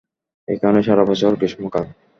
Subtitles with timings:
[0.47, 1.85] এখানে সারা বছর গ্রীষ্মকাল।